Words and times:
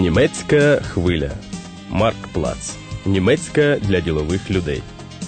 Німецька 0.00 0.76
хвиля. 0.76 1.30
Марк 1.90 2.28
Плац. 2.32 2.76
Німецька 3.06 3.76
для 3.76 4.00
ділових 4.00 4.50
людей. 4.50 4.82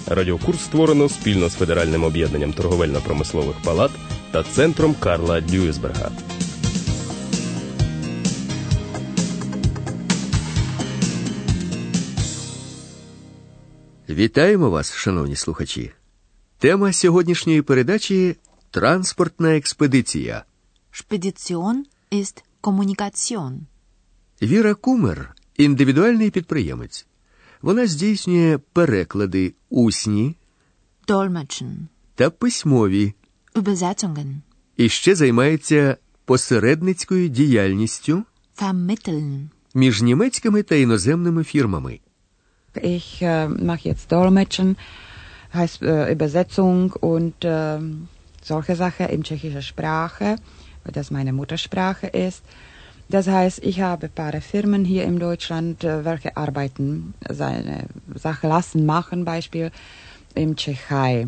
Радіокурс 0.07 0.61
створено 0.61 1.09
спільно 1.09 1.49
з 1.49 1.53
Федеральним 1.53 2.03
об'єднанням 2.03 2.53
торговельно-промислових 2.53 3.55
палат 3.63 3.91
та 4.31 4.43
центром 4.43 4.95
Карла 4.99 5.41
Дюйсберга. 5.41 6.11
Вітаємо 14.09 14.69
вас, 14.69 14.93
шановні 14.93 15.35
слухачі. 15.35 15.91
Тема 16.59 16.93
сьогоднішньої 16.93 17.61
передачі 17.61 18.35
транспортна 18.71 19.57
експедиція. 19.57 20.43
Spedition 20.93 21.75
ist 22.11 22.43
Kommunikation. 22.61 23.59
Віра 24.43 24.73
Кумер 24.73 25.35
індивідуальний 25.57 26.29
підприємець. 26.29 27.05
Вона 27.61 27.87
здійснює 27.87 28.59
переклади 28.73 29.53
усні 29.69 30.35
Dolmetschen. 31.07 31.71
та 32.15 32.29
письмові 32.29 33.13
Übersetzungen. 33.55 34.35
і 34.77 34.89
ще 34.89 35.15
займається 35.15 35.97
посередницькою 36.25 37.27
діяльністю 37.29 38.23
Vermitteln. 38.61 39.47
між 39.73 40.01
німецькими 40.01 40.63
та 40.63 40.75
іноземними 40.75 41.43
фірмами. 41.43 41.99
Ich 42.75 43.21
äh, 43.21 43.47
mache 43.69 43.85
jetzt 43.91 44.07
Dolmetschen, 44.11 44.75
heißt 45.53 45.81
äh, 45.83 46.11
Übersetzung 46.15 46.91
und 47.11 47.35
ähm, 47.45 48.07
solche 48.51 48.75
Sachen 48.75 49.07
in 49.15 49.23
tschechischer 49.23 49.61
Sprache, 49.71 50.29
weil 50.83 50.93
das 50.99 51.11
meine 51.11 51.31
Muttersprache 51.39 52.07
ist. 52.27 52.41
Das 53.09 53.27
heißt, 53.27 53.59
ich 53.63 53.81
habe 53.81 54.07
ein 54.07 54.11
paar 54.11 54.39
Firmen 54.41 54.85
hier 54.85 55.03
in 55.03 55.19
Deutschland, 55.19 55.83
äh, 55.83 56.05
welche 56.05 56.35
arbeiten, 56.37 57.13
seine 57.29 57.85
Sache 58.15 58.47
lassen, 58.47 58.85
machen, 58.85 59.25
Beispiel 59.25 59.71
im 60.35 60.55
Tschechei. 60.55 61.27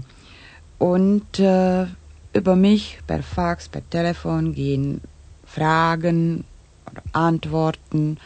Und 0.80 1.40
äh, 1.40 1.86
über 2.34 2.56
mich 2.56 3.00
per 3.08 3.24
Fax, 3.24 3.70
per 3.70 3.88
Telefon 3.90 4.54
gehen 4.54 5.02
Fragen 5.46 6.44
oder 6.92 7.04
Antworten 7.14 8.18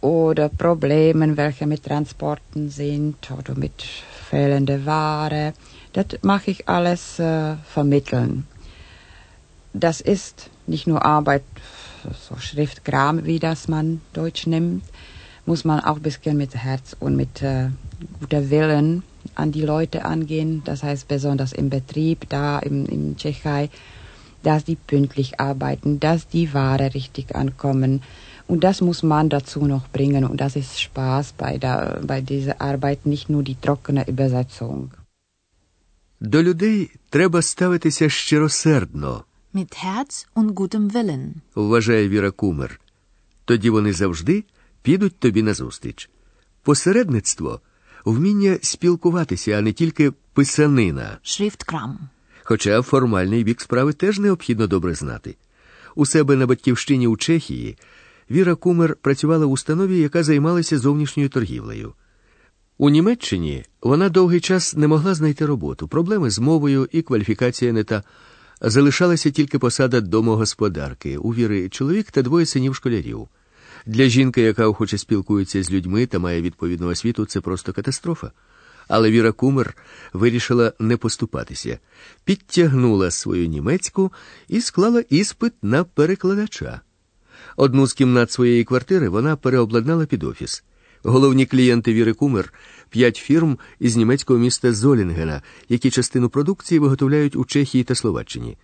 oder 0.00 0.48
Problemen, 0.48 1.36
welche 1.36 1.66
mit 1.66 1.84
Transporten 1.84 2.68
sind 2.68 3.30
oder 3.30 3.54
mit 3.54 3.82
fehlender 3.82 4.84
Ware. 4.84 5.52
Das 5.92 6.06
mache 6.22 6.50
ich 6.50 6.68
alles 6.68 7.18
äh, 7.18 7.56
vermitteln. 7.64 8.46
Das 9.72 10.00
ist 10.00 10.50
nicht 10.66 10.86
nur 10.86 11.04
Arbeit, 11.04 11.44
so 12.27 12.35
Schriftkram, 12.37 13.25
wie 13.25 13.39
das 13.39 13.67
man 13.67 14.01
Deutsch 14.13 14.47
nimmt, 14.47 14.83
muss 15.45 15.65
man 15.65 15.79
auch 15.79 15.97
ein 15.97 16.01
bisschen 16.01 16.37
mit 16.37 16.55
Herz 16.55 16.95
und 16.99 17.15
mit 17.15 17.41
äh, 17.41 17.69
guter 18.19 18.49
Willen 18.49 19.03
an 19.35 19.51
die 19.51 19.61
Leute 19.61 20.05
angehen. 20.05 20.61
Das 20.65 20.83
heißt 20.83 21.07
besonders 21.07 21.53
im 21.53 21.69
Betrieb, 21.69 22.29
da 22.29 22.59
im, 22.59 22.85
im 22.85 23.17
Tschechei, 23.17 23.69
dass 24.43 24.63
die 24.63 24.75
pünktlich 24.75 25.39
arbeiten, 25.39 25.99
dass 25.99 26.27
die 26.27 26.53
Ware 26.53 26.93
richtig 26.93 27.35
ankommen. 27.35 28.01
Und 28.47 28.63
das 28.63 28.81
muss 28.81 29.01
man 29.03 29.29
dazu 29.29 29.65
noch 29.65 29.87
bringen. 29.87 30.25
Und 30.25 30.41
das 30.41 30.55
ist 30.55 30.79
Spaß 30.79 31.33
bei, 31.37 31.57
der, 31.57 32.01
bei 32.03 32.21
dieser 32.21 32.59
Arbeit, 32.59 33.05
nicht 33.05 33.29
nur 33.29 33.43
die 33.43 33.55
trockene 33.55 34.07
Übersetzung. 34.07 34.91
До 36.23 36.41
людей 36.41 36.91
треба 37.09 37.41
ставитися 37.41 38.09
щиросердно, 38.09 39.23
Mit 39.56 39.72
Herz 39.84 40.26
und 40.34 40.48
gutem 40.54 40.90
Willen. 40.94 41.34
вважає 41.54 42.08
Віра 42.08 42.30
Кумер. 42.30 42.80
Тоді 43.44 43.70
вони 43.70 43.92
завжди 43.92 44.44
підуть 44.82 45.18
тобі 45.18 45.42
назустріч. 45.42 46.10
Посередництво 46.62 47.60
вміння 48.04 48.58
спілкуватися, 48.62 49.52
а 49.58 49.60
не 49.60 49.72
тільки 49.72 50.12
писанина. 50.32 51.18
Schriftkram. 51.24 51.94
Хоча 52.42 52.82
формальний 52.82 53.44
бік 53.44 53.60
справи 53.60 53.92
теж 53.92 54.18
необхідно 54.18 54.66
добре 54.66 54.94
знати. 54.94 55.36
У 55.94 56.06
себе 56.06 56.36
на 56.36 56.46
батьківщині 56.46 57.06
у 57.06 57.16
Чехії 57.16 57.78
Віра 58.30 58.54
Кумер 58.54 58.96
працювала 58.96 59.46
в 59.46 59.50
установі, 59.50 59.98
яка 59.98 60.22
займалася 60.22 60.78
зовнішньою 60.78 61.28
торгівлею. 61.28 61.92
У 62.78 62.90
Німеччині 62.90 63.64
вона 63.82 64.08
довгий 64.08 64.40
час 64.40 64.76
не 64.76 64.88
могла 64.88 65.14
знайти 65.14 65.46
роботу, 65.46 65.88
проблеми 65.88 66.30
з 66.30 66.38
мовою 66.38 66.88
і 66.92 67.02
кваліфікація 67.02 67.72
не 67.72 67.84
та. 67.84 68.02
Залишалася 68.60 69.30
тільки 69.30 69.58
посада 69.58 70.00
домогосподарки, 70.00 71.18
у 71.18 71.34
віри 71.34 71.68
чоловік 71.68 72.10
та 72.10 72.22
двоє 72.22 72.46
синів 72.46 72.74
школярів. 72.74 73.28
Для 73.86 74.08
жінки, 74.08 74.42
яка 74.42 74.66
охоче 74.66 74.98
спілкується 74.98 75.62
з 75.62 75.70
людьми 75.70 76.06
та 76.06 76.18
має 76.18 76.42
відповідну 76.42 76.88
освіту, 76.88 77.24
це 77.24 77.40
просто 77.40 77.72
катастрофа. 77.72 78.30
Але 78.88 79.10
Віра 79.10 79.32
Кумер 79.32 79.76
вирішила 80.12 80.72
не 80.78 80.96
поступатися, 80.96 81.78
підтягнула 82.24 83.10
свою 83.10 83.46
німецьку 83.46 84.12
і 84.48 84.60
склала 84.60 85.04
іспит 85.10 85.52
на 85.62 85.84
перекладача. 85.84 86.80
Одну 87.56 87.86
з 87.86 87.92
кімнат 87.92 88.30
своєї 88.30 88.64
квартири 88.64 89.08
вона 89.08 89.36
переобладнала 89.36 90.06
під 90.06 90.22
офіс. 90.24 90.64
Головні 91.02 91.46
клієнти 91.46 91.92
Віри 91.92 92.12
Кумер 92.12 92.52
п'ять 92.90 93.16
фірм 93.16 93.58
із 93.80 93.96
німецького 93.96 94.38
міста 94.38 94.72
Золінгена, 94.72 95.42
які 95.68 95.90
частину 95.90 96.28
продукції 96.28 96.78
виготовляють 96.78 97.36
у 97.36 97.44
Чехії 97.44 97.84
та 97.84 97.94
Словаччині. 97.94 98.56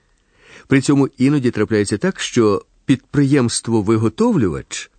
При 0.66 0.80
цьому 0.80 1.08
іноді 1.18 1.50
трапляється 1.50 1.98
так, 1.98 2.20
що 2.20 2.64
підприємство-виготовлювач 2.86 4.90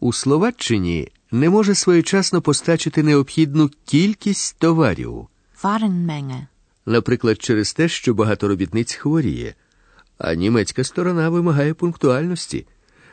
у 0.00 0.12
Словаччині 0.12 1.08
не 1.30 1.50
може 1.50 1.74
своєчасно 1.74 2.42
постачити 2.42 3.02
необхідну 3.02 3.70
кількість 3.84 4.58
товарів, 4.58 5.28
наприклад, 6.86 7.42
через 7.42 7.72
те, 7.72 7.88
що 7.88 8.14
багато 8.14 8.48
робітниць 8.48 8.94
хворіє, 8.94 9.54
а 10.18 10.34
німецька 10.34 10.84
сторона 10.84 11.28
вимагає 11.28 11.74
пунктуальності. 11.74 12.66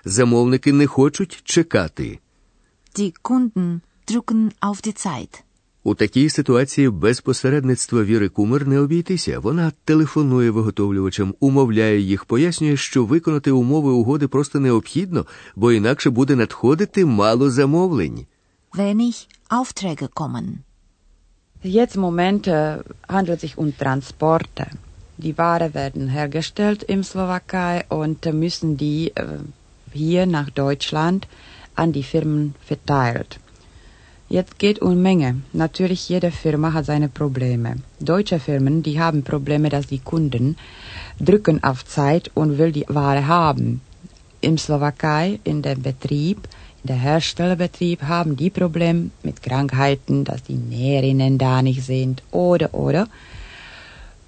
Замовники 0.07 0.73
не 0.73 0.88
хочуть 0.88 1.41
чекати. 1.44 2.19
Die 2.95 3.13
Kunden 3.23 3.81
drücken 4.07 4.51
auf 4.62 4.81
die 4.88 5.06
Zeit. 5.06 5.44
У 5.84 5.95
такій 5.95 6.29
ситуації 6.29 6.90
без 6.90 7.22
посередництва 7.22 8.03
Віри 8.03 8.29
Кумер 8.29 8.68
не 8.68 8.79
обійтися. 8.79 9.40
Вона 9.40 9.72
телефонує 9.85 10.51
виготовлювачам, 10.51 11.35
умовляє 11.40 12.00
їх, 12.00 12.25
пояснює, 12.25 12.78
що 12.78 13.06
виконати 13.06 13.51
умови 13.51 13.91
угоди 13.91 14.28
просто 14.28 14.59
необхідно, 14.59 15.25
бо 15.56 15.72
інакше 15.72 16.09
буде 16.09 16.35
надходити 16.35 17.06
мало 17.06 17.51
замовлень. 17.51 18.25
Wenig 18.74 19.28
Aufträge 19.50 20.07
kommen. 20.19 20.47
Jetzt 21.63 21.95
im 21.97 22.01
Moment 22.09 22.44
äh, 22.47 22.79
handelt 23.16 23.39
sich 23.45 23.53
um 23.57 23.69
Transporte. 23.84 24.63
Die 25.24 25.38
Ware 25.38 25.74
werden 25.79 26.03
hergestellt 26.18 26.81
im 26.94 27.01
Slowakei 27.03 27.75
und 28.00 28.19
müssen 28.44 28.78
die 28.78 29.01
äh, 29.16 29.39
hier 29.97 30.25
nach 30.25 30.50
Deutschland 30.50 31.28
an 31.75 31.91
die 31.91 32.03
Firmen 32.03 32.56
verteilt. 32.66 33.40
Jetzt 34.30 34.59
geht 34.59 34.80
um 34.81 35.02
Menge. 35.02 35.41
Natürlich, 35.53 36.09
jede 36.09 36.31
Firma 36.31 36.74
hat 36.74 36.85
seine 36.85 37.08
Probleme. 37.08 37.78
Deutsche 38.02 38.40
Firmen, 38.40 38.84
die 38.84 39.00
haben 39.00 39.24
Probleme, 39.24 39.69
dass 39.69 39.88
die 39.88 40.00
Kunden 40.00 40.57
drücken 41.19 41.63
auf 41.63 41.86
Zeit 41.86 42.30
und 42.34 42.57
will 42.57 42.74
die 42.74 42.86
Ware 42.90 43.28
haben. 43.28 43.80
Im 44.41 44.57
Slowakei, 44.57 45.40
in 45.46 45.62
dem 45.62 45.81
Betrieb, 45.81 46.40
in 46.84 46.88
der 46.88 46.97
Herstellerbetrieb, 46.97 48.03
haben 48.03 48.36
die 48.36 48.50
Probleme 48.50 49.12
mit 49.24 49.41
Krankheiten, 49.41 50.25
dass 50.25 50.44
die 50.44 50.62
Näherinnen 50.75 51.38
da 51.38 51.62
nicht 51.62 51.83
sind 51.83 52.22
oder 52.31 52.74
oder. 52.74 53.07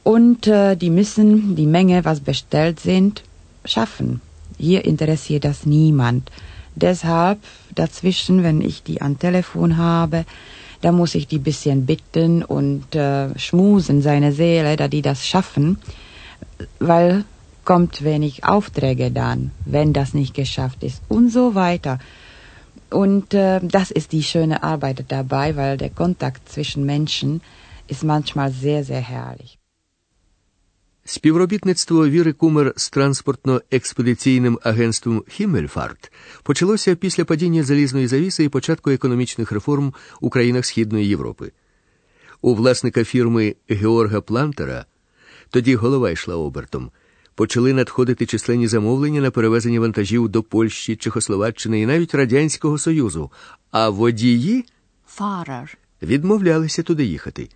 Und 0.04 0.48
äh, 0.48 0.78
die 0.78 0.90
müssen 0.90 1.58
die 1.58 1.68
Menge, 1.68 2.06
was 2.06 2.22
bestellt 2.22 2.80
sind, 2.80 3.24
schaffen. 3.66 4.22
Hier 4.60 4.86
interessiert 4.86 5.46
das 5.46 5.66
niemand. 5.66 6.30
Deshalb 6.76 7.40
dazwischen, 7.74 8.44
wenn 8.44 8.62
ich 8.62 8.84
die 8.84 9.02
am 9.02 9.18
Telefon 9.18 9.78
habe, 9.78 10.26
da 10.82 10.92
muss 10.92 11.16
ich 11.16 11.28
die 11.28 11.40
bisschen 11.40 11.86
bitten 11.86 12.44
und 12.44 12.96
äh, 12.96 13.38
schmusen 13.38 14.02
seine 14.02 14.32
Seele, 14.32 14.76
da 14.76 14.88
die 14.88 15.02
das 15.02 15.26
schaffen, 15.26 15.78
weil 16.80 17.26
kommt 17.66 18.04
wenig 18.04 18.46
Aufträge 18.46 19.12
dann, 19.12 19.52
wenn 19.66 19.94
das 19.94 20.14
nicht 20.14 20.34
geschafft 20.34 20.84
ist 20.84 21.02
und 21.08 21.30
so 21.30 21.54
weiter. 21.56 22.00
Und 22.90 23.34
äh, 23.34 23.60
das 23.62 23.92
ist 23.92 24.12
die 24.12 24.24
schöne 24.24 24.64
Arbeit 24.64 25.06
dabei, 25.10 25.56
weil 25.56 25.78
der 25.78 25.92
Kontakt 25.92 26.50
zwischen 26.50 26.86
Menschen 26.86 27.42
ist 27.88 28.04
manchmal 28.04 28.52
sehr, 28.52 28.84
sehr 28.84 29.02
herrlich. 29.02 29.59
Співробітництво 31.10 32.08
Віри 32.08 32.34
Кумер 32.34 32.74
з 32.76 32.92
транспортно-експедиційним 32.92 34.58
агентством 34.64 35.24
Хіммельфарт 35.28 36.12
почалося 36.44 36.96
після 36.96 37.26
падіння 37.26 37.64
залізної 37.64 38.08
завіси 38.08 38.44
і 38.44 38.50
початку 38.50 38.92
економічних 38.92 39.52
реформ 39.52 39.94
у 40.22 40.30
країнах 40.30 40.66
Східної 40.66 41.08
Європи. 41.08 41.52
У 42.42 42.56
власника 42.56 43.04
фірми 43.04 43.56
Георга 43.70 44.22
Плантера 44.22 44.86
тоді 45.50 45.76
голова 45.76 46.12
йшла 46.12 46.36
обертом. 46.36 46.92
почали 47.36 47.74
надходити 47.74 48.26
численні 48.26 48.68
замовлення 48.68 49.22
на 49.22 49.32
перевезення 49.32 49.80
вантажів 49.80 50.30
до 50.30 50.44
Польщі, 50.44 50.96
Чехословаччини 50.96 51.82
і 51.82 51.86
навіть 51.86 52.16
Радянського 52.16 52.78
Союзу, 52.78 53.32
а 53.72 53.90
водії 53.90 54.66
Fahrer, 55.18 55.76
відмовлялися 56.02 56.84
туди 56.84 57.06
їхати. 57.06 57.50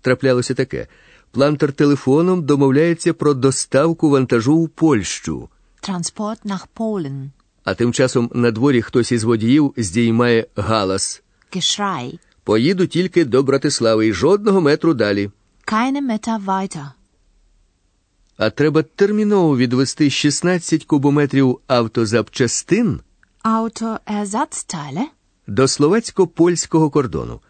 Траплялося 0.00 0.54
таке: 0.54 0.86
плантер 1.30 1.72
телефоном 1.72 2.42
домовляється 2.44 3.14
про 3.14 3.34
доставку 3.34 4.10
вантажу 4.10 4.54
у 4.56 4.68
Польщу. 4.68 5.48
Transport 5.88 6.36
nach 6.44 6.66
Polen, 6.76 7.28
А 7.64 7.74
тим 7.74 7.92
часом 7.92 8.30
на 8.34 8.50
дворі 8.50 8.82
хтось 8.82 9.12
із 9.12 9.24
водіїв 9.24 9.74
здіймає 9.76 10.46
галас. 10.56 11.22
Geschrei, 11.56 12.18
Поїду 12.44 12.86
тільки 12.86 13.24
до 13.24 13.42
Братислави 13.42 14.06
і 14.06 14.12
жодного 14.12 14.60
метру 14.60 14.94
далі. 14.94 15.30
keine 15.66 16.00
Meter 16.10 16.44
weiter. 16.44 16.86
А 18.36 18.50
треба 18.50 18.82
терміново 18.82 19.56
відвести 19.56 20.10
16 20.10 20.84
кубометрів 20.84 21.58
автозапчастин 21.66 23.00
Autoersatzteile, 23.44 25.02
до 25.46 25.68
словацько-польського 25.68 26.90
кордону. 26.90 27.40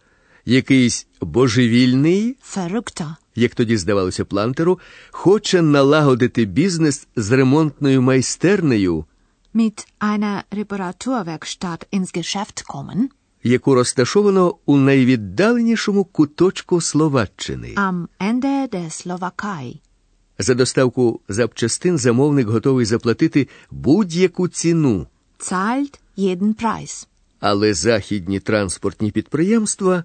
Якийсь 0.44 1.06
божевільний, 1.20 2.36
verrückter, 2.56 3.14
як 3.38 3.55
тоді 3.55 3.76
здавалося 3.76 4.25
плантеру, 4.25 4.79
хоче 5.11 5.62
налагодити 5.62 6.44
бізнес 6.44 7.06
з 7.17 7.31
ремонтною 7.31 8.02
майстернею, 8.02 9.05
mit 9.55 9.87
einer 10.00 10.43
Reparaturwerkstatt 10.52 11.81
ins 11.93 12.12
Geschäft 12.19 12.64
kommen, 12.69 13.08
яку 13.44 13.75
розташовано 13.75 14.55
у 14.67 14.76
найвіддаленішому 14.76 16.05
куточку 16.05 16.81
Словаччини. 16.81 17.75
am 17.76 18.08
Ende 18.20 18.69
der 18.75 18.90
Slowakei. 18.90 19.76
За 20.38 20.55
доставку 20.55 21.20
запчастин 21.29 21.99
замовник 21.99 22.49
готовий 22.49 22.84
заплатити 22.87 23.49
будь-яку 23.70 24.49
ціну, 24.49 25.06
Zahlt 25.38 25.99
jeden 26.19 26.55
Preis. 26.62 27.06
але 27.41 27.75
західні 27.75 28.41
транспортні 28.41 29.11
підприємства 29.11 30.05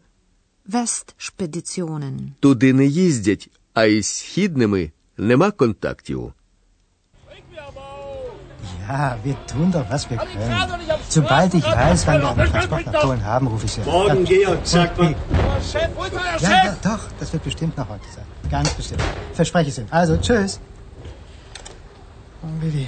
Westspeditionen. 0.66 2.32
туди 2.40 2.72
не 2.72 2.86
їздять, 2.86 3.50
а 3.75 3.84
із 3.84 4.06
східними 4.06 4.90
нема 5.19 5.50
контактів. 5.50 6.32
Ja, 8.90 9.19
wir 9.25 9.36
tun 9.50 9.70
doch, 9.70 9.86
was 9.90 10.02
wir 10.10 10.16
können. 10.16 10.50
Sobald 11.16 11.50
ich 11.60 11.64
weiß, 11.64 11.98
wann 12.06 12.20
wir 12.22 12.30
einen 12.30 12.50
Transport 12.52 12.86
nach 12.86 13.00
Polen 13.02 13.22
haben, 13.32 13.46
rufe 13.52 13.66
ich 13.66 13.72
Sie 13.72 13.82
an. 13.82 13.86
Morgen, 13.98 14.25
Georg, 14.25 14.60
sag 14.64 14.90
mal. 14.98 15.14
Chef, 15.72 15.88
wo 15.96 16.02
ist 16.04 16.14
euer 16.14 16.36
Ja, 16.46 16.48
Chef? 16.52 16.64
ja, 16.69 16.76
doch, 16.90 17.02
das 17.20 17.28
wird 17.34 17.44
bestimmt 17.44 17.75
noch 17.80 17.88
heute 17.94 18.08
sein. 18.16 18.25
Ganz 18.50 18.70
bestimmt. 18.78 19.02
Verspreche 19.40 19.69
ich 19.70 19.78
Ihnen. 19.78 19.88
Also, 20.00 20.16
tschüss. 20.25 20.52
Oh, 22.42 22.46
Willi. 22.62 22.86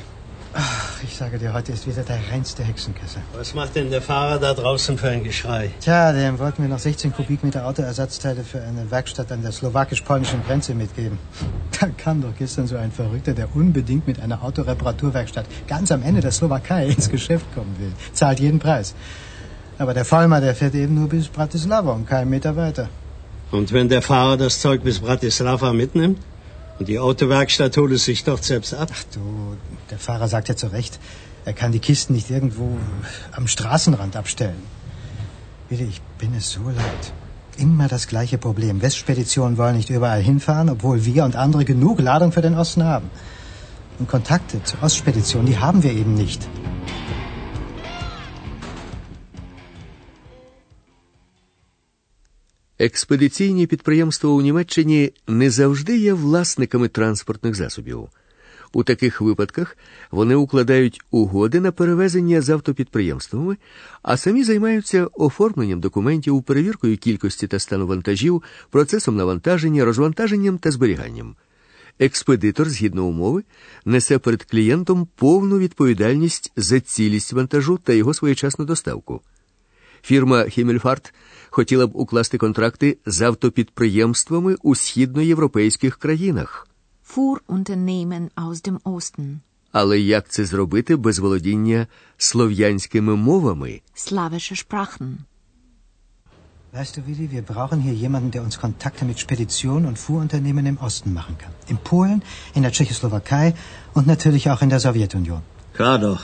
Ach, 0.57 1.03
ich 1.03 1.13
sage 1.17 1.37
dir, 1.37 1.51
heute 1.51 1.73
ist 1.73 1.85
wieder 1.85 2.03
der 2.03 2.17
reinste 2.31 2.63
Hexenkessel. 2.63 3.21
Was 3.37 3.53
macht 3.53 3.75
denn 3.75 3.89
der 3.91 4.01
Fahrer 4.01 4.39
da 4.39 4.53
draußen 4.53 4.97
für 4.97 5.09
ein 5.09 5.21
Geschrei? 5.21 5.71
Tja, 5.81 6.13
dem 6.13 6.39
wollten 6.39 6.61
wir 6.61 6.69
noch 6.69 6.79
16 6.79 7.11
Kubikmeter 7.11 7.65
Autoersatzteile 7.65 8.41
für 8.45 8.61
eine 8.61 8.89
Werkstatt 8.89 9.33
an 9.33 9.41
der 9.41 9.51
slowakisch-polnischen 9.51 10.45
Grenze 10.45 10.73
mitgeben. 10.73 11.19
Da 11.77 11.87
kam 11.87 12.21
doch 12.21 12.33
gestern 12.39 12.67
so 12.67 12.77
ein 12.77 12.89
Verrückter, 12.89 13.33
der 13.33 13.53
unbedingt 13.53 14.07
mit 14.07 14.21
einer 14.21 14.41
Autoreparaturwerkstatt 14.41 15.45
ganz 15.67 15.91
am 15.91 16.03
Ende 16.03 16.21
der 16.21 16.31
Slowakei 16.31 16.87
ins 16.95 17.09
Geschäft 17.09 17.45
kommen 17.53 17.75
will. 17.77 17.91
Zahlt 18.13 18.39
jeden 18.39 18.59
Preis. 18.59 18.95
Aber 19.77 19.93
der 19.93 20.05
Vollmer, 20.05 20.39
der 20.39 20.55
fährt 20.55 20.73
eben 20.73 20.95
nur 20.95 21.09
bis 21.09 21.27
Bratislava 21.27 21.91
und 21.91 22.07
keinen 22.07 22.29
Meter 22.29 22.55
weiter. 22.55 22.87
Und 23.51 23.73
wenn 23.73 23.89
der 23.89 24.01
Fahrer 24.01 24.37
das 24.37 24.61
Zeug 24.61 24.83
bis 24.83 24.99
Bratislava 24.99 25.73
mitnimmt? 25.73 26.19
Und 26.77 26.87
die 26.87 26.99
Autowerkstatt 26.99 27.77
holt 27.77 27.93
es 27.93 28.05
sich 28.05 28.23
dort 28.23 28.43
selbst 28.43 28.73
ab? 28.73 28.89
Ach 28.93 29.03
du, 29.13 29.55
der 29.89 29.97
Fahrer 29.99 30.27
sagt 30.27 30.49
ja 30.49 30.55
zu 30.55 30.67
Recht, 30.67 30.99
er 31.45 31.53
kann 31.53 31.71
die 31.71 31.79
Kisten 31.79 32.13
nicht 32.13 32.29
irgendwo 32.29 32.77
am 33.31 33.47
Straßenrand 33.47 34.15
abstellen. 34.15 34.61
Willi, 35.69 35.85
ich 35.85 36.01
bin 36.17 36.33
es 36.35 36.51
so 36.51 36.63
leid. 36.69 37.13
Immer 37.57 37.87
das 37.87 38.07
gleiche 38.07 38.37
Problem. 38.37 38.81
Westspeditionen 38.81 39.57
wollen 39.57 39.77
nicht 39.77 39.89
überall 39.89 40.21
hinfahren, 40.21 40.69
obwohl 40.69 41.05
wir 41.05 41.23
und 41.23 41.35
andere 41.35 41.63
genug 41.63 42.01
Ladung 42.01 42.31
für 42.31 42.41
den 42.41 42.55
Osten 42.55 42.83
haben. 42.83 43.09
Und 43.97 44.09
Kontakte 44.09 44.61
zur 44.63 44.83
Ostspedition, 44.83 45.45
die 45.45 45.57
haben 45.57 45.83
wir 45.83 45.93
eben 45.93 46.15
nicht. 46.15 46.45
Експедиційні 52.79 53.67
підприємства 53.67 54.29
у 54.29 54.41
Німеччині 54.41 55.11
не 55.27 55.49
завжди 55.49 55.97
є 55.97 56.13
власниками 56.13 56.87
транспортних 56.87 57.55
засобів. 57.55 58.09
У 58.73 58.83
таких 58.83 59.21
випадках 59.21 59.77
вони 60.11 60.35
укладають 60.35 61.01
угоди 61.11 61.59
на 61.59 61.71
перевезення 61.71 62.41
з 62.41 62.49
автопідприємствами, 62.49 63.57
а 64.01 64.17
самі 64.17 64.43
займаються 64.43 65.07
оформленням 65.13 65.79
документів, 65.79 66.43
перевіркою 66.43 66.97
кількості 66.97 67.47
та 67.47 67.59
стану 67.59 67.87
вантажів, 67.87 68.43
процесом 68.69 69.15
навантаження, 69.15 69.85
розвантаженням 69.85 70.57
та 70.57 70.71
зберіганням. 70.71 71.35
Експедитор, 71.99 72.69
згідно 72.69 73.05
умови, 73.05 73.43
несе 73.85 74.17
перед 74.17 74.43
клієнтом 74.43 75.07
повну 75.15 75.59
відповідальність 75.59 76.51
за 76.55 76.79
цілість 76.79 77.33
вантажу 77.33 77.79
та 77.83 77.93
його 77.93 78.13
своєчасну 78.13 78.65
доставку. 78.65 79.21
Фірма 80.01 80.43
Хіммельфарт 80.43 81.13
хотіла 81.55 81.87
б 81.87 81.91
укласти 81.93 82.37
контракти 82.37 82.97
з 83.05 83.21
автопідприємствами 83.21 84.55
у 84.63 84.75
східноєвропейських 84.75 85.97
країнах. 85.97 86.67
Fuhrunternehmen 87.15 88.29
aus 88.35 88.67
dem 88.67 88.79
Osten. 88.79 89.37
Але 89.71 89.99
як 89.99 90.29
це 90.29 90.45
зробити 90.45 90.95
без 90.95 91.19
володіння 91.19 91.87
слов'янськими 92.17 93.15
мовами? 93.15 93.81
Slawische 93.95 94.55
Sprachen. 94.65 95.11
Weißt 96.73 96.93
du, 96.97 97.01
Willi, 97.07 97.27
wir 97.35 97.43
brauchen 97.53 97.79
hier 97.85 97.97
jemanden, 98.05 98.29
der 98.35 98.41
uns 98.47 98.55
Kontakte 98.65 99.03
mit 99.11 99.17
Speditionen 99.25 99.85
und 99.89 99.97
Fuhrunternehmen 100.05 100.65
im 100.71 100.77
Osten 100.87 101.09
machen 101.19 101.35
kann. 101.41 101.53
In 101.73 101.77
Polen, 101.91 102.19
in 102.55 102.61
der 102.65 102.73
Tschechoslowakei 102.75 103.47
und 103.95 104.05
natürlich 104.13 104.45
auch 104.51 104.61
in 104.65 104.69
der 104.73 104.81
Sowjetunion. 104.87 105.41
Klar 105.77 105.97
doch. 106.07 106.23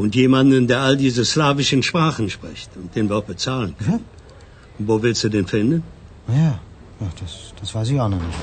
Und 0.00 0.10
jemanden, 0.24 0.62
der 0.70 0.80
all 0.86 0.96
diese 1.06 1.22
slawischen 1.34 1.80
Sprachen 1.88 2.26
spricht 2.36 2.70
und 2.80 2.88
den 2.96 3.04
wir 3.08 3.16
auch 3.18 3.28
bezahlen 3.34 3.72
können. 3.78 4.04
Und 4.04 4.13
wo 4.77 5.01
willst 5.03 5.23
du 5.23 5.29
den 5.29 5.47
finden? 5.47 5.83
Ja, 6.27 6.59
ja 7.01 7.09
das, 7.19 7.53
das 7.59 7.75
weiß 7.75 7.89
ich 7.89 7.99
auch 7.99 8.09
noch 8.09 8.23
nicht. 8.27 8.39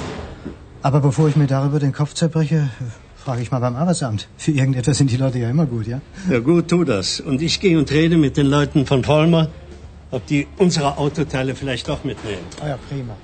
Aber 0.83 1.01
bevor 1.01 1.29
ich 1.29 1.37
mir 1.37 1.47
darüber 1.47 1.79
den 1.81 1.93
Kopf 1.93 2.15
zerbreche, 2.15 2.71
frage 3.17 3.43
ich 3.43 3.51
mal 3.51 3.61
beim 3.61 3.77
Arbeitsamt. 3.77 4.29
Für 4.37 4.53
irgendetwas 4.53 4.99
sind 4.99 5.11
die 5.11 5.17
Leute 5.17 5.39
ja 5.39 5.51
immer 5.51 5.67
gut, 5.67 5.87
ja? 5.87 6.01
Ja 6.31 6.39
gut, 6.39 6.69
tu 6.69 6.85
das. 6.85 7.21
Und 7.21 7.43
ich 7.43 7.61
gehe 7.61 7.77
und 7.79 7.91
rede 7.91 8.17
mit 8.17 8.37
den 8.37 8.47
Leuten 8.47 8.87
von 8.87 9.03
Vollmer, 9.03 9.49
ob 10.11 10.27
die 10.27 10.47
unsere 10.59 10.97
Autoteile 10.99 11.55
vielleicht 11.55 11.89
doch 11.89 12.05
mitnehmen. 12.05 12.47
Oh 12.63 12.67
ja, 12.67 12.79
prima. 12.89 13.17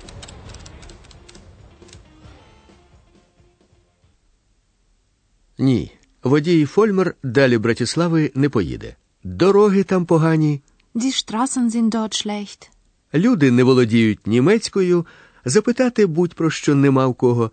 Ні, 5.57 5.91
водій 6.23 6.65
Фольмер 6.65 7.15
далі 7.23 7.57
Братіслави 7.57 8.31
не 8.35 8.49
поїде. 8.49 8.95
Дороги 9.23 9.83
там 9.83 10.05
погані, 10.05 10.61
Die 10.95 11.11
Straßen 11.11 11.71
sind 11.71 11.89
dort 11.89 12.13
schlecht. 12.13 12.69
Люди 13.14 13.50
не 13.50 13.64
володіють 13.64 14.26
німецькою, 14.26 15.06
запитати 15.44 16.06
будь 16.06 16.34
про 16.34 16.50
що 16.50 16.74
нема 16.74 17.06
в 17.06 17.14
кого. 17.14 17.50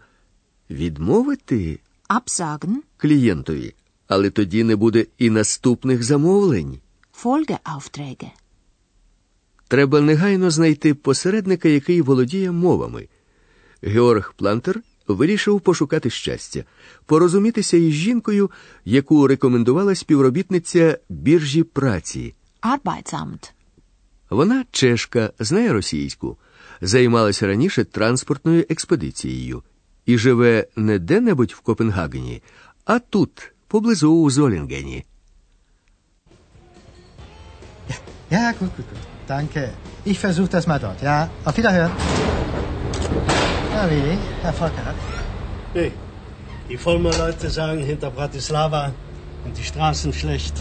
Відмовити 0.70 1.80
Absagen, 2.10 2.76
клієнтові, 2.98 3.74
але 4.08 4.30
тоді 4.30 4.64
не 4.64 4.76
буде 4.76 5.06
і 5.18 5.30
наступних 5.30 6.04
замовлень. 6.04 6.80
Folgeaufträge. 7.24 8.32
Треба 9.68 10.02
негайно 10.02 10.52
знайти 10.52 10.94
посередника, 10.94 11.70
який 11.70 12.02
володіє 12.02 12.52
мовами. 12.52 13.08
Георг 13.82 14.34
Плантер 14.38 14.82
вирішив 15.08 15.62
пошукати 15.62 16.10
щастя, 16.10 16.64
порозумітися 17.06 17.78
із 17.78 17.94
жінкою, 17.94 18.52
яку 18.86 19.28
рекомендувала 19.28 19.96
співробітниця 19.96 20.98
біржі 21.10 21.64
праці. 21.64 22.36
Arbeitsamt. 22.62 23.52
Вона 24.30 24.66
чешка, 24.72 25.32
знає 25.40 25.74
російську, 25.74 26.38
займалася 26.82 27.48
раніше 27.48 27.84
транспортною 27.84 28.66
експедицією 28.70 29.64
і 30.06 30.18
живе 30.18 30.68
не 30.76 31.00
де-небудь 31.00 31.52
в 31.52 31.60
Копенгагені, 31.60 32.44
а 32.86 33.00
тут, 33.00 33.54
поблизу 33.68 34.12
у 34.12 34.30
Золінгені. 34.30 35.06
Ja, 38.32 38.52
gut, 38.60 38.72
gut, 38.78 38.88
gut. 38.90 39.02
Danke. 39.28 39.62
Ich 40.12 40.20
versuche 40.20 40.50
das 40.50 40.66
mal 40.68 40.80
dort, 40.80 41.02
ja? 41.02 41.30
Auf 41.46 41.56
Wiederhören. 41.58 41.92
Na 43.76 43.84
wie, 43.92 44.18
Erfolg 44.44 44.74
gehabt? 44.76 45.00
Nee, 45.76 45.92
die 46.70 46.78
Vollmer-Leute 46.78 47.50
sagen 47.50 47.82
hinter 47.92 48.10
Bratislava 48.10 48.84
sind 49.44 49.58
die 49.58 49.64
Straßen 49.64 50.12
schlecht. 50.14 50.56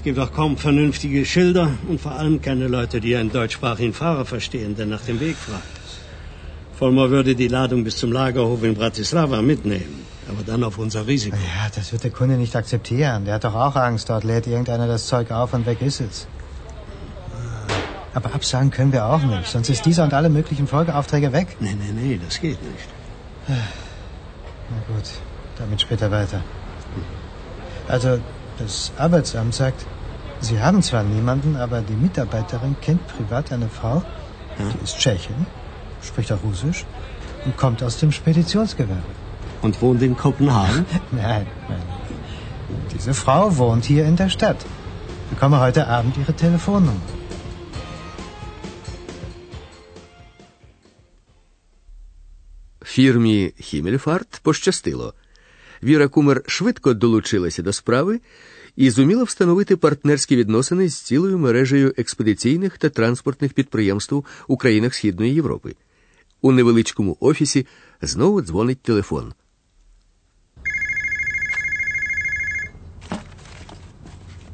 Es 0.00 0.04
gibt 0.04 0.18
auch 0.18 0.32
kaum 0.32 0.56
vernünftige 0.56 1.26
Schilder 1.26 1.72
und 1.86 2.00
vor 2.00 2.12
allem 2.12 2.40
keine 2.40 2.68
Leute, 2.68 3.02
die 3.02 3.14
einen 3.16 3.30
deutschsprachigen 3.30 3.92
Fahrer 3.92 4.24
verstehen, 4.24 4.74
der 4.74 4.86
nach 4.86 5.02
dem 5.02 5.20
Weg 5.20 5.36
fragt. 5.36 5.62
Vollmer 6.72 7.10
würde 7.10 7.34
die 7.34 7.48
Ladung 7.48 7.84
bis 7.84 7.98
zum 7.98 8.10
Lagerhof 8.10 8.62
in 8.62 8.74
Bratislava 8.74 9.42
mitnehmen. 9.42 10.06
Aber 10.26 10.42
dann 10.42 10.64
auf 10.64 10.78
unser 10.78 11.06
Risiko. 11.06 11.36
Ja, 11.36 11.68
das 11.74 11.92
wird 11.92 12.02
der 12.02 12.10
Kunde 12.12 12.38
nicht 12.38 12.56
akzeptieren. 12.56 13.26
Der 13.26 13.34
hat 13.34 13.44
doch 13.44 13.54
auch 13.54 13.76
Angst. 13.76 14.08
Dort 14.08 14.24
lädt 14.24 14.46
irgendeiner 14.46 14.86
das 14.86 15.06
Zeug 15.06 15.30
auf 15.32 15.52
und 15.52 15.66
weg 15.66 15.82
ist 15.82 16.00
es. 16.00 16.26
Aber 18.14 18.34
absagen 18.34 18.70
können 18.70 18.94
wir 18.94 19.04
auch 19.04 19.22
nicht. 19.22 19.48
Sonst 19.48 19.68
ist 19.68 19.84
dieser 19.84 20.04
und 20.04 20.14
alle 20.14 20.30
möglichen 20.30 20.66
Folgeaufträge 20.66 21.34
weg. 21.34 21.58
Nee, 21.60 21.76
nee, 21.78 21.92
nee, 21.92 22.20
das 22.26 22.40
geht 22.40 22.58
nicht. 22.62 22.88
Na 23.46 24.94
gut, 24.94 25.10
damit 25.58 25.82
später 25.82 26.10
weiter. 26.10 26.42
Also, 27.86 28.18
das 28.59 28.91
Arbeitsamt 28.97 29.53
sagt, 29.53 29.85
Sie 30.41 30.59
haben 30.59 30.81
zwar 30.83 31.03
niemanden, 31.03 31.55
aber 31.55 31.81
die 31.81 31.93
Mitarbeiterin 31.93 32.75
kennt 32.81 33.07
privat 33.07 33.51
eine 33.51 33.69
Frau, 33.69 34.03
die 34.59 34.83
ist 34.83 34.97
Tschechin, 34.99 35.45
spricht 36.01 36.31
auch 36.31 36.43
Russisch 36.43 36.85
und 37.45 37.57
kommt 37.57 37.81
aus 37.83 37.97
dem 37.97 38.11
Speditionsgewerbe. 38.11 39.11
Und 39.61 39.81
wohnt 39.81 40.01
in 40.01 40.15
Kopenhagen? 40.15 40.85
Nein, 41.11 41.47
nein. 41.69 41.81
Diese 42.93 43.13
Frau 43.13 43.57
wohnt 43.57 43.85
hier 43.85 44.05
in 44.05 44.15
der 44.15 44.29
Stadt. 44.29 44.57
Ich 45.23 45.29
bekomme 45.31 45.59
heute 45.59 45.87
Abend 45.87 46.17
ihre 46.17 46.33
Telefonnummer. 46.33 47.01
Фірмі 52.95 53.53
Хімельфарт 53.59 54.39
пощастило. 54.43 55.13
Віра 55.82 56.08
Кумер 56.08 56.42
швидко 56.46 56.94
долучилася 56.94 57.62
до 57.62 57.72
справи 57.72 58.20
і 58.76 58.90
зуміла 58.90 59.22
встановити 59.22 59.76
партнерські 59.76 60.36
відносини 60.36 60.88
з 60.88 61.00
цілою 61.00 61.38
мережею 61.38 61.94
експедиційних 61.96 62.78
та 62.78 62.88
транспортних 62.88 63.52
підприємств 63.52 64.24
у 64.48 64.56
країнах 64.56 64.94
Східної 64.94 65.34
Європи. 65.34 65.74
У 66.40 66.52
невеличкому 66.52 67.16
офісі 67.20 67.66
знову 68.02 68.42
дзвонить 68.42 68.82
телефон. 68.82 69.32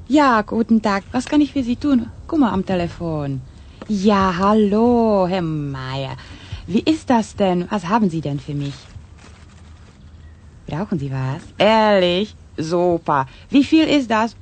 Ja, 0.08 0.42
guten 0.42 0.80
Tag. 0.80 1.02
Was 1.12 1.26
kann 1.30 1.40
ich 1.40 1.52
für 1.52 1.64
Sie 1.64 1.76
tun? 1.84 1.98
Mal 2.42 2.52
am 2.56 2.64
Telefon. 2.64 3.40
Ja, 3.88 4.22
hallo, 4.38 5.26
Herr 5.32 5.42
Meier. 5.42 6.16
Wie 6.72 6.84
ist 6.92 7.10
das 7.10 7.26
denn? 7.40 7.58
Was 7.72 7.84
haben 7.92 8.08
Sie 8.14 8.20
denn 8.20 8.38
für 8.38 8.54
mich? 8.54 8.76
Brauchen 10.75 10.99
Sie 10.99 11.11
was? 11.11 11.41
Ehrlich? 11.57 12.35
Super. 12.57 13.27
Wie 13.49 13.63
viel 13.63 13.87
ist 13.97 14.09
das? 14.09 14.35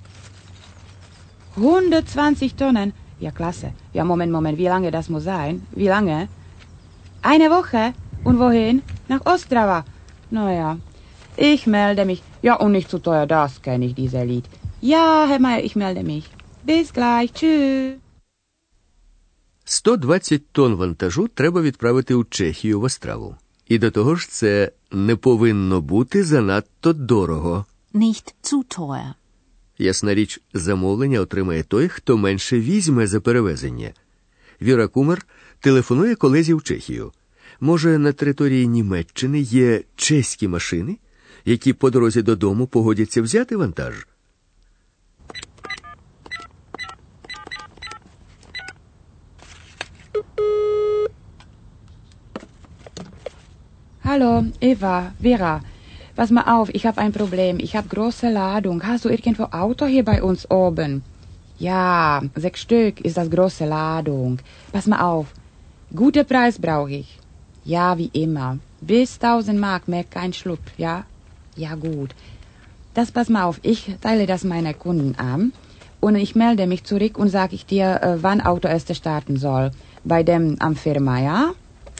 120 1.56 2.56
Tonnen. 2.56 2.94
Ja, 3.20 3.32
klasse. 3.32 3.74
Ja, 3.94 4.04
Moment, 4.04 4.32
Moment. 4.32 4.58
Wie 4.58 4.68
lange 4.68 4.92
das 4.92 5.10
muss 5.10 5.24
sein? 5.24 5.66
Wie 5.72 5.88
lange? 5.88 6.28
Eine 7.22 7.50
Woche. 7.50 7.94
Und 8.24 8.40
wohin? 8.40 8.82
Nach 9.08 9.26
Ostrava. 9.26 9.86
Naja, 10.32 10.78
ich 11.36 11.68
melde 11.68 12.06
mich. 12.06 12.22
Ja, 12.42 12.56
und 12.56 12.72
nicht 12.72 12.90
zu 12.90 13.00
teuer, 13.00 13.26
das 13.26 13.62
kenne 13.62 13.86
ich, 13.86 13.96
diese 13.96 14.24
Lied. 14.24 14.46
Ja, 14.82 15.26
Herr 15.28 15.40
Meier, 15.40 15.64
ich 15.64 15.76
melde 15.76 16.04
mich. 16.04 16.26
Bis 16.64 16.94
gleich. 16.94 17.34
Tschüss. 17.34 17.98
120 19.66 20.42
тонн 20.52 20.76
вантажу 20.76 21.28
треба 21.28 21.62
відправити 21.62 22.16
у 22.16 22.24
Чехію 22.24 22.80
в 22.80 22.84
Остраву. 22.84 23.36
І 23.69 23.79
до 23.79 23.91
того 23.91 24.17
ж, 24.17 24.29
це 24.29 24.73
не 24.93 25.17
повинно 25.17 25.81
бути 25.81 26.25
занадто 26.25 26.93
дорого. 26.93 27.67
Nicht 27.95 28.35
zu 28.43 28.79
teuer. 28.79 29.15
Ясна 29.79 30.15
річ, 30.15 30.41
замовлення 30.55 31.21
отримає 31.21 31.63
той, 31.63 31.89
хто 31.89 32.17
менше 32.19 32.61
візьме 32.61 33.07
за 33.07 33.21
перевезення. 33.21 33.93
Віра 34.63 34.89
Кумер 34.89 35.27
телефонує 35.61 36.15
колезі 36.15 36.55
в 36.55 36.63
Чехію. 36.63 37.13
Може, 37.61 37.99
на 37.99 38.13
території 38.13 38.67
Німеччини 38.67 39.41
є 39.41 39.83
чеські 39.97 40.49
машини, 40.49 40.99
які 41.45 41.73
по 41.73 41.91
дорозі 41.91 42.23
додому 42.23 42.67
погодяться 42.67 43.23
взяти 43.23 43.57
вантаж. 43.57 43.95
Hallo, 54.15 54.45
Eva, 54.61 55.13
Vera. 55.21 55.61
Pass 56.15 56.31
mal 56.31 56.45
auf, 56.45 56.73
ich 56.73 56.87
habe 56.87 57.01
ein 57.01 57.11
Problem. 57.11 57.59
Ich 57.59 57.75
habe 57.75 57.89
große 57.89 58.31
Ladung. 58.31 58.81
Hast 58.87 59.05
du 59.05 59.09
irgendwo 59.09 59.43
Auto 59.51 59.87
hier 59.87 60.05
bei 60.05 60.23
uns 60.23 60.49
oben? 60.49 61.03
Ja, 61.59 62.23
sechs 62.37 62.61
Stück 62.61 63.01
ist 63.01 63.17
das 63.17 63.29
große 63.29 63.65
Ladung. 63.65 64.39
Pass 64.71 64.87
mal 64.87 65.01
auf. 65.01 65.27
Guter 65.93 66.23
Preis 66.23 66.61
brauche 66.61 66.93
ich. 66.93 67.19
Ja, 67.65 67.99
wie 67.99 68.11
immer. 68.13 68.59
Bis 68.81 69.19
1000 69.21 69.59
Mark, 69.59 69.89
mehr 69.89 70.05
kein 70.05 70.33
Schlupf, 70.33 70.71
ja? 70.77 71.07
Ja, 71.57 71.75
gut. 71.75 72.15
Das 72.95 73.11
pass 73.11 73.29
mal 73.29 73.43
auf, 73.43 73.59
ich 73.63 73.97
teile 74.01 74.27
das 74.27 74.45
meiner 74.45 74.75
Kunden 74.75 75.17
an 75.19 75.53
und 76.01 76.15
ich 76.15 76.37
melde 76.37 76.69
mich 76.69 76.85
zurück 76.85 77.19
und 77.19 77.31
sage 77.31 77.57
ich 77.57 77.67
dir, 77.67 78.01
äh, 78.01 78.23
wann 78.23 78.41
Auto 78.41 78.69
erst 78.69 78.95
starten 78.95 79.39
soll. 79.39 79.73
Bei 80.05 80.23
dem 80.23 80.55
am 80.61 80.77
Firma, 80.77 81.19
ja? 81.21 81.51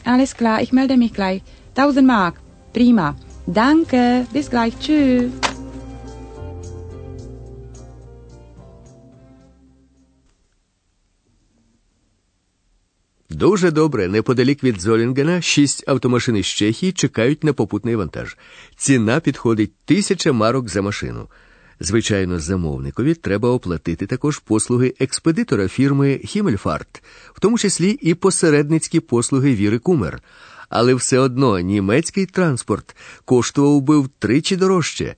Alles 0.05 0.37
klar, 0.37 0.61
ich 0.61 0.71
melde 0.71 0.95
mich 0.95 1.13
gleich. 1.13 1.41
1000 1.75 2.05
Mark. 2.05 2.35
Prima. 2.73 3.15
Danke. 3.47 4.25
Bis 4.33 4.49
gleich. 4.49 4.75
Tschüss. 4.79 5.31
Дуже 13.29 13.71
добре. 13.71 14.07
Неподалік 14.07 14.63
від 14.63 14.81
Золінгена 14.81 15.41
шість 15.41 15.83
автомашин 15.87 16.37
із 16.37 16.45
Чехії 16.45 16.91
чекають 16.91 17.43
на 17.43 17.53
попутний 17.53 17.95
вантаж. 17.95 18.37
Ціна 18.75 19.19
підходить 19.19 19.73
тисяча 19.85 20.31
марок 20.31 20.69
за 20.69 20.81
машину. 20.81 21.27
Звичайно, 21.79 22.39
замовникові 22.39 23.13
треба 23.13 23.49
оплатити 23.49 24.05
також 24.05 24.39
послуги 24.39 24.93
експедитора 24.99 25.67
фірми 25.67 26.19
Хімельфарт, 26.25 27.03
в 27.33 27.39
тому 27.39 27.57
числі 27.57 27.89
і 27.89 28.13
посередницькі 28.13 28.99
послуги 28.99 29.55
Віри 29.55 29.79
Кумер. 29.79 30.21
Але 30.68 30.94
все 30.94 31.18
одно 31.18 31.58
німецький 31.60 32.26
транспорт 32.26 32.96
коштував 33.24 33.80
би 33.80 33.98
втричі 33.98 34.56
дорожче. 34.56 35.14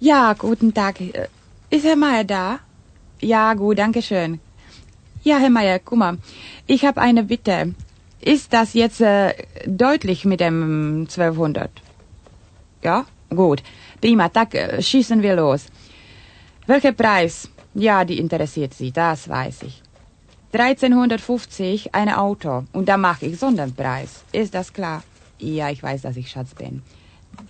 Ja, 0.00 0.34
guten 0.34 0.72
Tag. 0.72 1.00
Äh, 1.00 1.28
Ist 1.70 1.84
Herr 1.84 1.96
Meier 1.96 2.24
da? 2.24 2.58
Ja, 3.20 3.54
gut, 3.54 3.78
danke 3.78 4.02
schön. 4.02 4.40
Ja, 5.22 5.38
Herr 5.38 5.50
Meier, 5.50 5.78
guck 5.78 5.98
mal, 5.98 6.18
ich 6.66 6.84
habe 6.84 7.00
eine 7.00 7.22
Bitte. 7.22 7.74
Ist 8.20 8.52
das 8.52 8.74
jetzt 8.74 9.00
äh, 9.00 9.32
deutlich 9.66 10.24
mit 10.24 10.40
dem 10.40 11.06
1200? 11.08 11.70
Ja, 12.82 13.06
gut. 13.30 13.62
Prima, 14.00 14.28
tak 14.28 14.54
äh, 14.54 14.82
schießen 14.82 15.22
wir 15.22 15.36
los. 15.36 15.66
Welcher 16.67 16.91
Preis? 16.91 17.49
Ja, 17.75 18.03
die 18.03 18.19
interessiert 18.19 18.73
Sie, 18.73 18.91
das 18.91 19.29
weiß 19.29 19.63
ich. 19.63 19.81
1350 20.51 21.95
ein 21.95 22.09
Auto 22.09 22.65
und 22.73 22.89
da 22.89 22.97
mache 22.97 23.27
ich 23.27 23.39
Sonderpreis. 23.39 24.25
Ist 24.33 24.53
das 24.53 24.73
klar? 24.73 25.01
Ja, 25.39 25.69
ich 25.69 25.81
weiß, 25.81 26.01
dass 26.01 26.17
ich 26.17 26.29
Schatz 26.29 26.53
bin. 26.55 26.81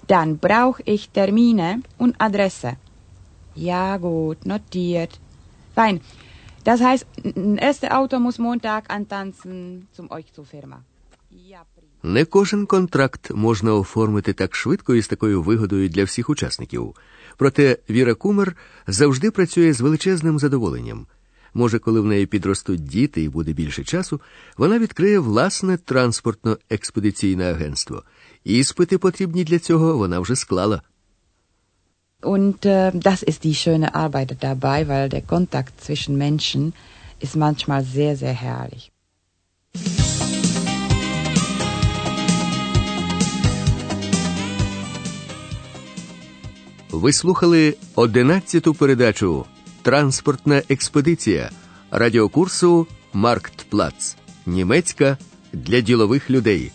Dann 0.06 0.38
brauche 0.38 0.84
ich 0.86 1.10
Termine 1.10 1.82
und 1.98 2.16
Adresse. 2.22 2.76
Ja, 3.56 3.98
gut, 3.98 4.46
notiert. 4.46 5.20
Fein. 5.74 6.00
Das 6.64 6.80
heißt, 6.80 7.08
ein 7.24 7.58
erstes 7.58 7.90
Auto 7.90 8.20
muss 8.20 8.38
Montag 8.38 8.94
antanzen 8.94 9.88
zum 9.94 10.12
euch 10.12 10.32
zur 10.32 10.46
Firma. 10.46 10.84
Ja. 11.32 11.66
Не 12.04 12.26
кожен 12.26 12.66
контракт 12.66 13.32
можна 13.32 13.74
оформити 13.74 14.34
так 14.34 14.56
швидко 14.56 14.96
і 14.96 15.02
з 15.02 15.08
такою 15.08 15.42
вигодою 15.42 15.90
для 15.90 16.04
всіх 16.04 16.30
учасників. 16.30 16.96
Проте 17.38 17.78
Віра 17.90 18.14
Кумер 18.14 18.56
завжди 18.88 19.32
працює 19.32 19.74
з 19.74 19.82
величезним 19.82 20.40
задоволенням. 20.40 21.08
Може, 21.54 21.80
коли 21.80 22.02
в 22.02 22.06
неї 22.06 22.26
підростуть 22.26 22.84
діти 22.84 23.24
і 23.24 23.30
буде 23.30 23.54
більше 23.54 23.84
часу, 23.84 24.22
вона 24.58 24.80
відкриє 24.80 25.20
власне 25.20 25.78
транспортно-експедиційне 25.78 27.44
агентство. 27.44 28.04
Іспити 28.44 28.98
потрібні 28.98 29.44
для 29.44 29.60
цього 29.60 29.98
вона 29.98 30.20
вже 30.20 30.36
склала. 30.36 30.82
Und 32.22 32.66
äh, 32.66 32.92
das 32.94 33.22
ist 33.22 33.44
die 33.44 33.54
schöne 33.54 33.94
Arbeit 33.94 34.30
dabei, 34.42 34.88
weil 34.88 35.08
der 35.10 35.22
Kontakt 35.22 35.74
zwischen 35.86 36.18
Menschen 36.18 36.74
ist 37.20 37.36
manchmal 37.36 37.84
sehr, 37.84 38.16
sehr 38.18 38.34
herrlich. 38.34 38.92
Ви 46.98 47.14
слухали 47.14 47.76
одинадцяту 47.96 48.74
передачу 48.74 49.46
Транспортна 49.82 50.62
експедиція 50.70 51.50
радіокурсу 51.92 52.88
Марктплац. 53.14 54.16
Німецька 54.46 55.18
для 55.54 55.82
ділових 55.82 56.30
людей. 56.30 56.72